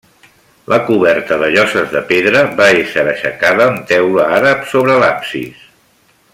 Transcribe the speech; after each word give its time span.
La 0.71 0.79
coberta 0.85 1.37
de 1.43 1.49
lloses 1.55 1.91
de 1.91 2.01
pedra 2.13 2.41
va 2.61 2.71
ésser 2.79 3.05
aixecada 3.13 3.69
amb 3.73 3.85
teula 3.93 4.27
àrab 4.39 4.67
sobre 4.75 4.97
l'absis. 5.05 5.65